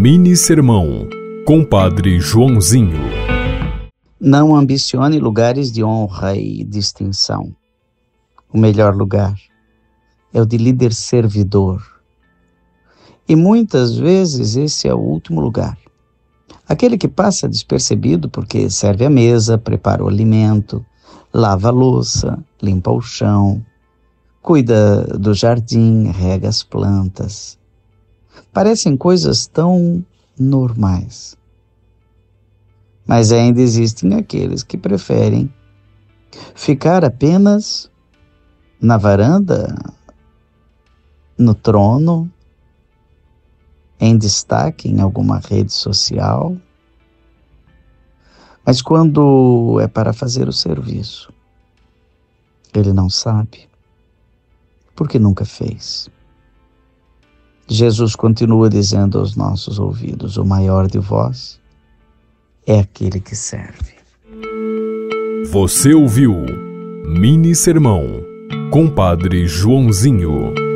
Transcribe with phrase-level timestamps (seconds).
[0.00, 1.08] Mini Sermão,
[1.44, 3.00] Compadre Joãozinho.
[4.20, 7.52] Não ambicione lugares de honra e distinção.
[8.54, 9.34] O melhor lugar
[10.32, 11.82] é o de líder servidor.
[13.28, 15.76] E muitas vezes esse é o último lugar.
[16.68, 20.86] Aquele que passa despercebido porque serve a mesa, prepara o alimento,
[21.34, 23.60] lava a louça, limpa o chão,
[24.40, 27.58] cuida do jardim, rega as plantas,
[28.52, 30.04] parecem coisas tão
[30.38, 31.36] normais.
[33.06, 35.52] Mas ainda existem aqueles que preferem
[36.54, 37.90] ficar apenas
[38.80, 39.74] na varanda,
[41.36, 42.30] no trono,
[44.00, 46.56] em destaque em alguma rede social.
[48.64, 51.32] Mas quando é para fazer o serviço,
[52.74, 53.68] ele não sabe,
[54.94, 56.08] porque nunca fez.
[57.68, 61.60] Jesus continua dizendo aos nossos ouvidos: O maior de vós
[62.66, 63.98] é aquele que serve.
[65.50, 66.34] Você ouviu
[67.06, 68.04] Mini Sermão,
[68.70, 70.67] Compadre Joãozinho.